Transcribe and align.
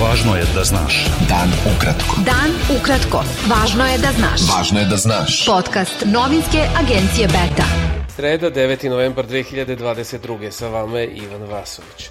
Važno 0.00 0.32
je 0.36 0.44
da 0.54 0.62
znaš. 0.64 0.94
Dan 1.28 1.50
ukratko. 1.68 2.22
Dan 2.24 2.54
ukratko. 2.72 3.18
Važno 3.50 3.84
je 3.84 3.98
da 4.00 4.12
znaš. 4.16 4.44
Važno 4.48 4.80
je 4.80 4.86
da 4.88 4.96
znaš. 4.96 5.34
Podcast 5.46 6.04
novinske 6.06 6.62
agencije 6.80 7.26
Beta. 7.28 7.66
Sreda, 8.16 8.50
9. 8.50 8.88
novembar 8.88 9.26
2022. 9.28 10.50
Sa 10.50 10.68
vama 10.68 11.02
je 11.04 11.10
Ivan 11.20 11.42
Vasović. 11.50 12.08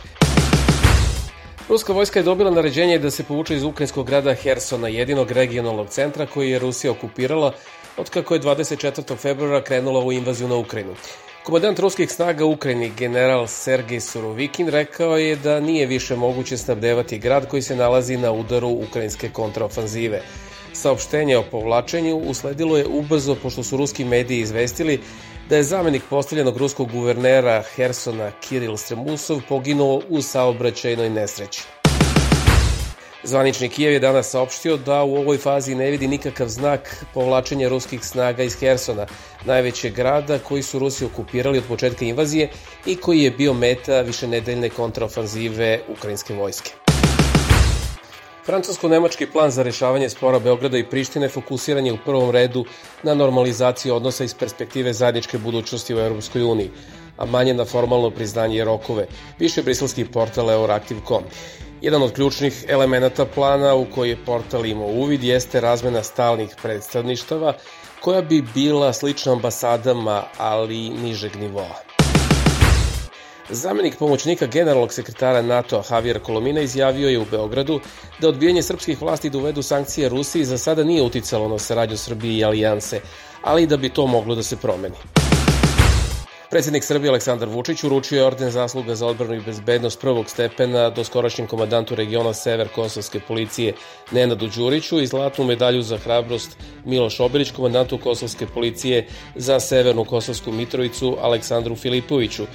Ruska 1.69 1.93
vojska 1.93 2.19
je 2.19 2.23
dobila 2.23 2.51
naređenje 2.51 2.99
da 2.99 3.11
se 3.11 3.23
povuče 3.23 3.55
iz 3.55 3.63
ukrajinskog 3.63 4.05
grada 4.07 4.35
Hersona, 4.35 4.87
jedinog 4.87 5.31
regionalnog 5.31 5.89
centra 5.89 6.25
koji 6.25 6.51
je 6.51 6.59
Rusija 6.59 6.91
okupirala 6.91 7.53
od 7.97 8.09
kako 8.09 8.33
je 8.33 8.41
24. 8.41 9.17
februara 9.17 9.63
krenula 9.63 9.99
u 9.99 10.11
invaziju 10.11 10.47
na 10.47 10.55
Ukrajinu. 10.55 10.93
Komandant 11.49 11.79
ruskih 11.79 12.11
snaga 12.11 12.45
u 12.45 12.51
Ukrajini, 12.51 12.91
general 12.97 13.47
Sergej 13.47 13.99
Surovikin, 13.99 14.67
rekao 14.67 15.17
je 15.17 15.35
da 15.35 15.59
nije 15.59 15.85
više 15.85 16.15
moguće 16.15 16.57
snabdevati 16.57 17.17
grad 17.17 17.47
koji 17.47 17.61
se 17.61 17.75
nalazi 17.75 18.17
na 18.17 18.31
udaru 18.31 18.67
ukrajinske 18.69 19.29
kontraofanzive. 19.29 20.21
Saopštenje 20.73 21.37
o 21.37 21.43
povlačenju 21.51 22.17
usledilo 22.17 22.77
je 22.77 22.87
ubrzo 22.87 23.35
pošto 23.35 23.63
su 23.63 23.77
ruski 23.77 24.05
mediji 24.05 24.39
izvestili 24.39 24.99
da 25.49 25.55
je 25.55 25.63
zamenik 25.63 26.03
postavljenog 26.09 26.57
ruskog 26.57 26.91
guvernera 26.91 27.63
Hersona 27.75 28.31
Kiril 28.31 28.77
Stremusov 28.77 29.41
poginuo 29.49 30.01
u 30.09 30.21
saobraćajnoj 30.21 31.09
nesreći. 31.09 31.78
Zvanični 33.23 33.69
Kijev 33.69 33.93
je 33.93 33.99
danas 33.99 34.29
saopštio 34.29 34.77
da 34.77 35.03
u 35.03 35.15
ovoj 35.15 35.37
fazi 35.37 35.75
ne 35.75 35.89
vidi 35.91 36.07
nikakav 36.07 36.47
znak 36.47 37.05
povlačenja 37.13 37.69
ruskih 37.69 38.03
snaga 38.03 38.43
iz 38.43 38.55
Hersona, 38.59 39.05
najvećeg 39.45 39.93
grada 39.93 40.39
koji 40.39 40.63
su 40.63 40.79
Rusi 40.79 41.05
okupirali 41.05 41.57
od 41.57 41.63
početka 41.67 42.05
invazije 42.05 42.49
i 42.85 42.95
koji 42.95 43.23
je 43.23 43.31
bio 43.31 43.53
meta 43.53 44.01
višenedeljne 44.01 44.69
kontraofanzive 44.69 45.79
ukrajinske 45.87 46.33
vojske. 46.33 46.71
Francusko-nemački 48.45 49.25
plan 49.31 49.51
za 49.51 49.63
rešavanje 49.63 50.09
spora 50.09 50.39
Beograda 50.39 50.77
i 50.77 50.89
Prištine 50.89 51.29
fokusiran 51.29 51.85
je 51.85 51.93
u 51.93 51.97
prvom 52.05 52.31
redu 52.31 52.65
na 53.03 53.13
normalizaciju 53.13 53.95
odnosa 53.95 54.23
iz 54.23 54.33
perspektive 54.33 54.93
zajedničke 54.93 55.37
budućnosti 55.37 55.95
u 55.95 55.99
Europskoj 55.99 56.43
uniji, 56.43 56.71
a 57.17 57.25
manje 57.25 57.53
na 57.53 57.65
formalno 57.65 58.09
priznanje 58.09 58.57
i 58.57 58.63
rokove, 58.63 59.07
više 59.39 59.63
briselski 59.63 60.05
portal 60.05 60.51
Euractiv.com. 60.51 61.23
Jedan 61.81 62.03
od 62.03 62.13
ključnih 62.13 62.65
elemenata 62.67 63.25
plana 63.25 63.75
u 63.75 63.85
koji 63.95 64.09
je 64.09 64.25
portal 64.25 64.65
imao 64.65 64.87
uvid 64.87 65.23
jeste 65.23 65.61
razmena 65.61 66.03
stalnih 66.03 66.49
predstavništava 66.61 67.53
koja 68.01 68.21
bi 68.21 68.43
bila 68.53 68.93
slična 68.93 69.31
ambasadama, 69.31 70.23
ali 70.37 70.89
nižeg 70.89 71.35
nivoa. 71.35 71.75
Zamenik 73.49 73.97
pomoćnika 73.97 74.45
generalnog 74.45 74.93
sekretara 74.93 75.41
NATO 75.41 75.83
Javier 75.91 76.19
Kolomina 76.19 76.61
izjavio 76.61 77.09
je 77.09 77.19
u 77.19 77.25
Beogradu 77.31 77.79
da 78.19 78.29
odbijanje 78.29 78.63
srpskih 78.63 79.01
vlasti 79.01 79.29
da 79.29 79.37
uvedu 79.37 79.61
sankcije 79.61 80.09
Rusiji 80.09 80.45
za 80.45 80.57
sada 80.57 80.83
nije 80.83 81.01
uticalo 81.01 81.47
na 81.47 81.59
saradnju 81.59 81.97
Srbije 81.97 82.37
i 82.37 82.43
alijanse, 82.43 83.01
ali 83.43 83.67
da 83.67 83.77
bi 83.77 83.89
to 83.89 84.07
moglo 84.07 84.35
da 84.35 84.43
se 84.43 84.57
promeni. 84.57 84.95
Predsednik 86.49 86.83
Srbije 86.83 87.09
Aleksandar 87.09 87.49
Vučić 87.49 87.83
uručio 87.83 88.17
je 88.17 88.25
orden 88.25 88.51
zasluga 88.51 88.95
za 88.95 89.07
odbranu 89.07 89.33
i 89.33 89.41
bezbednost 89.41 90.01
prvog 90.01 90.29
stepena 90.29 90.89
do 90.89 91.03
skorašnjem 91.03 91.47
komandantu 91.47 91.95
regiona 91.95 92.33
Sever 92.33 92.67
Kosovske 92.75 93.19
policije 93.19 93.73
Nenadu 94.11 94.47
Đuriću 94.47 94.99
i 94.99 95.07
zlatnu 95.07 95.45
medalju 95.45 95.81
za 95.81 95.97
hrabrost 95.97 96.57
Miloš 96.85 97.19
Obilić, 97.19 97.51
komandantu 97.51 97.97
Kosovske 97.97 98.47
policije 98.47 99.07
za 99.35 99.59
Severnu 99.59 100.05
Kosovsku 100.05 100.51
Mitrovicu 100.51 101.17
Aleksandru 101.21 101.75
Filipoviću, 101.75 102.45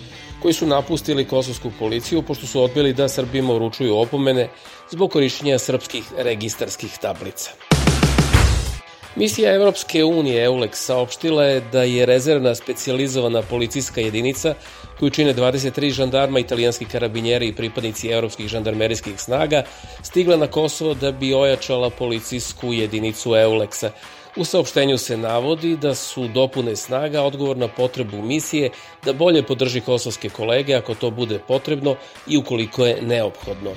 koji 0.42 0.54
su 0.54 0.66
napustili 0.66 1.24
kosovsku 1.24 1.70
policiju 1.78 2.22
pošto 2.22 2.46
su 2.46 2.62
odbili 2.62 2.92
da 2.92 3.08
Srbima 3.08 3.54
uručuju 3.54 3.96
opomene 3.96 4.48
zbog 4.90 5.10
korišćenja 5.10 5.58
srpskih 5.58 6.04
registarskih 6.18 6.98
tablica. 7.00 7.73
Misija 9.16 9.54
Evropske 9.54 10.04
unije 10.04 10.44
EULEX 10.44 10.74
saopštila 10.74 11.44
je 11.44 11.60
da 11.60 11.82
je 11.82 12.06
rezervna 12.06 12.54
specijalizovana 12.54 13.42
policijska 13.42 14.00
jedinica 14.00 14.54
koju 14.98 15.10
čine 15.10 15.34
23 15.34 15.90
žandarma, 15.90 16.38
italijanski 16.38 16.84
karabinjeri 16.84 17.48
i 17.48 17.54
pripadnici 17.54 18.08
evropskih 18.08 18.48
žandarmerijskih 18.48 19.20
snaga 19.20 19.62
stigla 20.02 20.36
na 20.36 20.46
Kosovo 20.46 20.94
da 20.94 21.12
bi 21.12 21.34
ojačala 21.34 21.90
policijsku 21.90 22.72
jedinicu 22.72 23.30
EULEX-a. 23.30 23.90
U 24.36 24.44
saopštenju 24.44 24.98
se 24.98 25.16
navodi 25.16 25.76
da 25.76 25.94
su 25.94 26.28
dopune 26.28 26.76
snaga 26.76 27.22
odgovor 27.22 27.56
na 27.56 27.68
potrebu 27.68 28.22
misije 28.22 28.70
da 29.04 29.12
bolje 29.12 29.42
podrži 29.42 29.80
kosovske 29.80 30.28
kolege 30.28 30.74
ako 30.74 30.94
to 30.94 31.10
bude 31.10 31.38
potrebno 31.38 31.96
i 32.26 32.36
ukoliko 32.36 32.86
je 32.86 33.02
neophodno. 33.02 33.70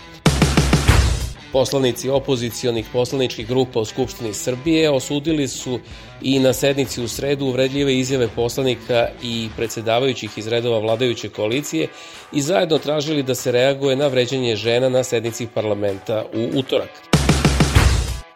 Poslanici 1.58 2.10
opozicionih 2.10 2.86
poslaničkih 2.94 3.48
grupa 3.48 3.80
u 3.80 3.86
Skupštini 3.86 4.34
Srbije 4.34 4.90
osudili 4.90 5.48
su 5.48 5.80
i 6.22 6.40
na 6.40 6.54
sednici 6.54 7.02
u 7.02 7.08
sredu 7.08 7.46
uvredljive 7.46 7.96
izjave 7.98 8.28
poslanika 8.36 9.08
i 9.24 9.50
predsedavajućih 9.56 10.38
iz 10.38 10.48
redova 10.48 10.80
vladajuće 10.80 11.30
koalicije 11.30 11.88
i 12.34 12.42
zajedno 12.42 12.78
tražili 12.78 13.24
da 13.24 13.36
se 13.36 13.52
reaguje 13.52 13.96
na 13.96 14.08
vređanje 14.08 14.56
žena 14.56 14.90
na 14.90 15.04
sednici 15.04 15.48
parlamenta 15.54 16.26
u 16.34 16.60
utorak. 16.60 17.17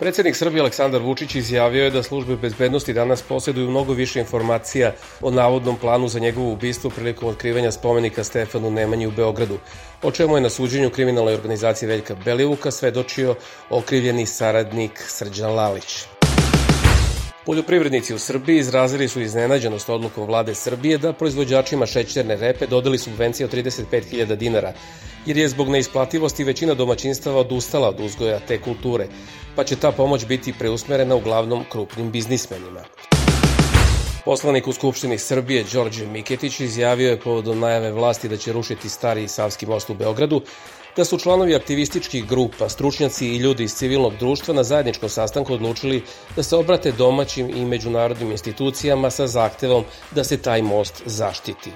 Predsednik 0.01 0.35
Srbije 0.35 0.61
Aleksandar 0.61 1.01
Vučić 1.01 1.35
izjavio 1.35 1.83
je 1.83 1.89
da 1.91 2.03
službe 2.03 2.35
bezbednosti 2.35 2.93
danas 2.93 3.21
posjeduju 3.21 3.69
mnogo 3.69 3.93
više 3.93 4.19
informacija 4.19 4.93
o 5.21 5.31
navodnom 5.31 5.77
planu 5.77 6.07
za 6.07 6.19
njegovo 6.19 6.51
ubistvo 6.51 6.89
prilikom 6.89 7.29
otkrivanja 7.29 7.71
spomenika 7.71 8.23
Stefanu 8.23 8.71
Nemanji 8.71 9.07
u 9.07 9.11
Beogradu, 9.11 9.57
o 10.03 10.11
čemu 10.11 10.37
je 10.37 10.41
na 10.41 10.49
suđenju 10.49 10.89
kriminalnoj 10.89 11.33
organizacije 11.33 11.89
Veljka 11.89 12.15
Belivuka 12.25 12.71
svedočio 12.71 13.35
okrivljeni 13.69 14.25
saradnik 14.25 15.03
Srđan 15.07 15.53
Lalić. 15.53 16.20
Poljoprivrednici 17.45 18.13
u 18.13 18.19
Srbiji 18.19 18.57
izrazili 18.57 19.07
su 19.07 19.21
iznenađenost 19.21 19.89
odlukom 19.89 20.27
vlade 20.27 20.55
Srbije 20.55 20.97
da 20.97 21.13
proizvođačima 21.13 21.85
šećerne 21.85 22.35
repe 22.35 22.67
dodali 22.67 22.97
subvencije 22.97 23.45
od 23.45 23.53
35.000 23.53 24.35
dinara, 24.35 24.73
jer 25.25 25.37
je 25.37 25.47
zbog 25.47 25.69
neisplativosti 25.69 26.43
većina 26.43 26.73
domaćinstava 26.73 27.39
odustala 27.39 27.89
od 27.89 27.99
uzgoja 27.99 28.39
te 28.39 28.61
kulture, 28.61 29.07
pa 29.55 29.63
će 29.63 29.75
ta 29.75 29.91
pomoć 29.91 30.25
biti 30.25 30.53
preusmerena 30.53 31.15
uglavnom 31.15 31.65
krupnim 31.71 32.11
biznismenima. 32.11 32.81
Poslanik 34.25 34.67
u 34.67 34.73
Skupštini 34.73 35.17
Srbije 35.17 35.63
Đorđe 35.73 36.05
Miketić 36.05 36.59
izjavio 36.59 37.09
je 37.09 37.19
povodom 37.19 37.59
najave 37.59 37.91
vlasti 37.91 38.29
da 38.29 38.37
će 38.37 38.53
rušiti 38.53 38.89
stari 38.89 39.27
Savski 39.27 39.65
most 39.65 39.89
u 39.89 39.93
Beogradu, 39.93 40.41
da 40.95 41.05
su 41.05 41.17
članovi 41.17 41.55
aktivističkih 41.55 42.27
grupa, 42.27 42.69
stručnjaci 42.69 43.27
i 43.27 43.37
ljudi 43.37 43.63
iz 43.63 43.73
civilnog 43.75 44.17
društva 44.19 44.53
na 44.53 44.63
zajedničkom 44.63 45.09
sastanku 45.09 45.53
odlučili 45.53 46.03
da 46.35 46.43
se 46.43 46.55
obrate 46.55 46.91
domaćim 46.91 47.49
i 47.49 47.65
međunarodnim 47.65 48.31
institucijama 48.31 49.09
sa 49.09 49.27
zahtevom 49.27 49.83
da 50.11 50.23
se 50.23 50.37
taj 50.37 50.61
most 50.61 51.01
zaštiti. 51.05 51.71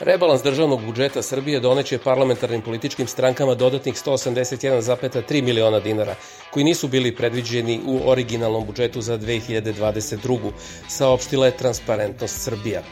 Rebalans 0.00 0.42
državnog 0.42 0.84
budžeta 0.84 1.22
Srbije 1.22 1.60
doneće 1.60 1.98
parlamentarnim 1.98 2.62
političkim 2.62 3.06
strankama 3.06 3.54
dodatnih 3.54 3.94
181,3 3.94 5.42
miliona 5.42 5.80
dinara, 5.80 6.14
koji 6.50 6.64
nisu 6.64 6.88
bili 6.88 7.16
predviđeni 7.16 7.80
u 7.86 8.00
originalnom 8.10 8.66
budžetu 8.66 9.00
za 9.00 9.18
2022. 9.18 10.50
saopštila 10.88 11.46
je 11.46 11.56
Transparentnost 11.56 12.40
Srbija. 12.44 12.82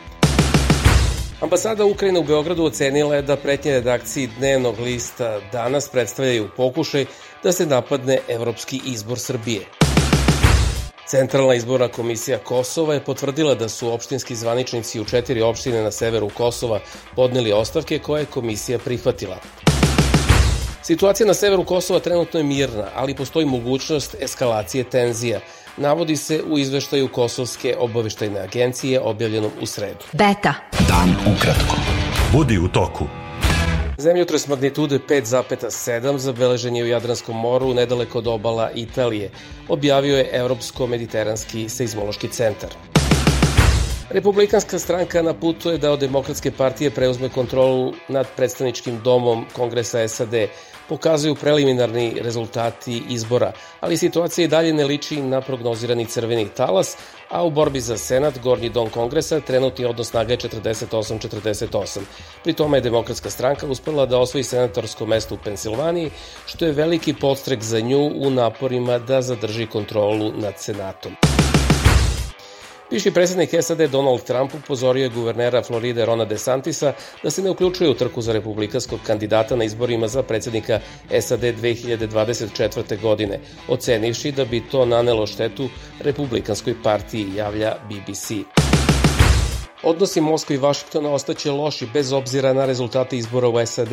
Ambasada 1.41 1.84
Ukrajine 1.84 2.19
u 2.19 2.24
Beogradu 2.24 2.64
ocenila 2.64 3.16
je 3.16 3.22
da 3.22 3.36
pretnje 3.36 3.72
redakciji 3.72 4.28
dnevnog 4.38 4.78
lista 4.80 5.40
danas 5.52 5.88
predstavljaju 5.88 6.48
pokušaj 6.56 7.06
da 7.42 7.52
se 7.52 7.66
napadne 7.66 8.19
evropski 8.28 8.80
izbor 8.84 9.19
Srbije. 9.19 9.78
Centralna 11.08 11.54
izborna 11.54 11.88
komisija 11.88 12.38
Kosova 12.38 12.94
je 12.94 13.04
potvrdila 13.04 13.54
da 13.54 13.69
su 13.69 13.92
opštinski 13.92 14.36
zvaničnici 14.36 15.00
u 15.00 15.04
četiri 15.04 15.42
opštine 15.42 15.82
na 15.82 15.91
severu 15.91 16.28
Kosova 16.28 16.80
podneli 17.16 17.52
ostavke 17.52 17.98
koje 17.98 18.22
je 18.22 18.26
komisija 18.26 18.78
prihvatila. 18.78 19.36
Situacija 20.82 21.26
na 21.26 21.34
severu 21.34 21.64
Kosova 21.64 22.00
trenutno 22.00 22.40
je 22.40 22.44
mirna, 22.44 22.88
ali 22.94 23.14
postoji 23.14 23.46
mogućnost 23.46 24.16
eskalacije 24.20 24.84
tenzija, 24.84 25.40
navodi 25.76 26.16
se 26.16 26.43
u 26.43 26.58
izveštaju 26.58 27.08
Kosovske 27.08 27.76
obaveštajne 27.78 28.40
agencije 28.40 29.00
objavljenom 29.00 29.50
u 29.61 29.66
sredu. 29.66 30.04
Beta. 30.12 30.54
Dan 30.88 31.16
ukratko. 31.37 31.76
Budi 32.32 32.58
u 32.58 32.69
toku. 32.69 33.04
Zemljotres 33.99 34.47
magnitude 34.49 34.99
5,7 35.09 36.19
zabeležen 36.19 36.77
je 36.77 36.85
u 36.85 36.87
Jadranskom 36.87 37.37
moru 37.37 37.75
nedaleko 37.75 38.19
od 38.19 38.27
obala 38.27 38.71
Italije, 38.75 39.31
objavio 39.69 40.17
je 40.17 40.29
Evropsko-mediteranski 40.33 41.69
seizmološki 41.69 42.29
centar. 42.29 42.71
Republikanska 44.10 44.78
stranka 44.78 45.22
na 45.22 45.34
putu 45.34 45.70
je 45.70 45.78
da 45.78 45.93
od 45.93 46.00
demokratske 46.00 46.50
partije 46.50 46.90
preuzme 46.90 47.28
kontrolu 47.28 47.93
nad 48.08 48.26
predstavničkim 48.37 49.00
domom 49.05 49.44
Kongresa 49.52 50.08
SAD. 50.08 50.34
Pokazuju 50.88 51.34
preliminarni 51.34 52.14
rezultati 52.20 53.02
izbora, 53.08 53.52
ali 53.81 53.96
situacija 53.96 54.44
i 54.44 54.49
dalje 54.49 54.72
ne 54.72 54.84
liči 54.84 55.22
na 55.22 55.40
prognozirani 55.40 56.06
crveni 56.06 56.49
talas, 56.49 56.96
a 57.28 57.44
u 57.44 57.50
borbi 57.50 57.81
za 57.81 57.96
Senat, 57.99 58.38
Gornji 58.38 58.69
dom 58.69 58.90
Kongresa, 58.90 59.40
trenutni 59.40 59.84
odnos 59.84 60.08
snaga 60.08 60.32
je 60.32 60.38
48-48. 60.38 62.00
Pri 62.44 62.52
tome 62.52 62.78
je 62.78 62.82
demokratska 62.82 63.31
stranka 63.31 63.66
uspela 63.66 64.06
da 64.06 64.19
osvoji 64.19 64.44
senatorsko 64.44 65.06
mesto 65.06 65.34
u 65.34 65.38
Pensilvaniji, 65.44 66.11
što 66.46 66.64
je 66.64 66.72
veliki 66.72 67.14
podstrek 67.14 67.62
za 67.62 67.81
nju 67.81 68.11
u 68.14 68.31
naporima 68.31 68.99
da 68.99 69.22
zadrži 69.22 69.66
kontrolu 69.66 70.32
nad 70.32 70.54
Senatom. 70.56 71.27
Viši 72.90 73.11
predsednik 73.11 73.50
SAD 73.61 73.90
Donald 73.90 74.23
Trump 74.23 74.55
upozorio 74.55 75.02
je 75.02 75.08
guvernera 75.08 75.62
Floride 75.62 76.05
Rona 76.06 76.25
DeSantisa 76.25 76.93
da 77.23 77.31
se 77.31 77.43
ne 77.43 77.50
uključuje 77.50 77.90
u 77.90 77.94
trku 77.94 78.23
za 78.23 78.32
republikanskog 78.32 79.00
kandidata 79.06 79.56
na 79.56 79.64
izborima 79.64 80.08
za 80.08 80.23
predsednika 80.23 80.81
SAD 81.20 81.43
2024. 81.43 83.00
godine, 83.00 83.40
ocenivši 83.69 84.32
da 84.32 84.44
bi 84.44 84.62
to 84.70 84.87
nanelo 84.87 85.26
štetu 85.26 85.69
republikanskoj 86.00 86.75
partiji, 86.82 87.26
javlja 87.37 87.76
BBC. 87.88 88.32
Odnosi 89.82 90.20
Moskva 90.20 90.54
i 90.54 90.58
Vašingtona 90.58 91.10
ostaće 91.10 91.50
loši 91.50 91.86
bez 91.94 92.12
obzira 92.12 92.52
na 92.52 92.66
rezultate 92.66 93.16
izbora 93.16 93.48
u 93.48 93.66
SAD. 93.66 93.92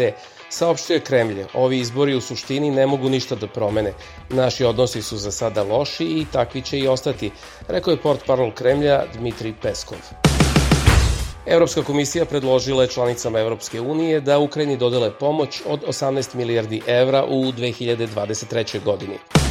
Saopštio 0.49 0.93
je 0.93 0.99
Kremlje, 0.99 1.47
ovi 1.53 1.79
izbori 1.79 2.15
u 2.15 2.21
suštini 2.21 2.71
ne 2.71 2.87
mogu 2.87 3.09
ništa 3.09 3.35
da 3.35 3.47
promene. 3.47 3.93
Naši 4.29 4.65
odnosi 4.65 5.01
su 5.01 5.17
za 5.17 5.31
sada 5.31 5.63
loši 5.63 6.05
i 6.05 6.25
takvi 6.31 6.61
će 6.61 6.79
i 6.79 6.87
ostati, 6.87 7.31
rekao 7.67 7.91
je 7.91 8.01
port 8.01 8.25
parol 8.25 8.51
Kremlja 8.51 9.03
Dmitri 9.13 9.53
Peskov. 9.61 9.97
Evropska 11.45 11.83
komisija 11.83 12.25
predložila 12.25 12.83
je 12.83 12.89
članicama 12.89 13.39
Evropske 13.39 13.81
unije 13.81 14.21
da 14.21 14.39
Ukrajini 14.39 14.77
dodele 14.77 15.11
pomoć 15.11 15.61
od 15.67 15.83
18 15.87 16.35
milijardi 16.35 16.81
evra 16.87 17.25
u 17.25 17.43
2023. 17.51 18.83
godini. 18.83 19.44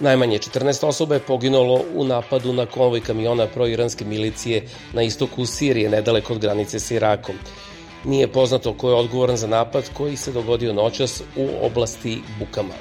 Najmanje 0.00 0.38
14 0.38 0.86
osoba 0.86 1.14
je 1.14 1.20
poginulo 1.20 1.82
u 1.94 2.04
napadu 2.04 2.52
na 2.52 2.66
konvoj 2.66 3.00
kamiona 3.00 3.46
pro-iranske 3.46 4.04
milicije 4.04 4.62
na 4.92 5.02
istoku 5.02 5.46
Sirije, 5.46 5.90
nedaleko 5.90 6.32
od 6.32 6.38
granice 6.38 6.80
sa 6.80 6.94
Irakom. 6.94 7.34
Nije 8.04 8.32
poznato 8.32 8.72
ko 8.72 8.88
je 8.88 8.94
odgovoran 8.94 9.36
za 9.36 9.46
napad 9.46 9.90
koji 9.96 10.16
se 10.16 10.32
dogodio 10.32 10.72
noćas 10.72 11.22
u 11.36 11.48
oblasti 11.62 12.22
Bukama. 12.38 12.74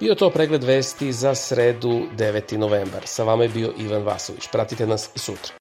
Bio 0.00 0.14
to 0.14 0.30
pregled 0.30 0.64
vesti 0.64 1.12
za 1.12 1.34
sredu 1.34 2.02
9. 2.16 2.56
novembar. 2.56 3.02
Sa 3.04 3.24
vama 3.24 3.42
je 3.42 3.48
bio 3.48 3.72
Ivan 3.78 4.02
Vasović. 4.02 4.48
Pratite 4.52 4.86
nas 4.86 5.10
i 5.14 5.18
sutra. 5.18 5.54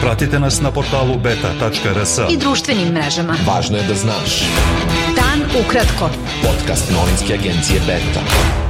Pratite 0.00 0.38
nas 0.38 0.60
na 0.60 0.70
portalu 0.70 1.14
beta.rs 1.22 2.18
I 2.30 2.36
društvenim 2.36 2.88
mrežama. 2.88 3.36
Važno 3.46 3.76
je 3.76 3.84
da 3.84 3.94
znaš. 3.94 4.42
Dan 5.16 5.64
ukratko. 5.66 6.10
Podcast 6.42 6.90
novinske 6.90 7.34
agencije 7.34 7.80
Beta. 7.86 8.63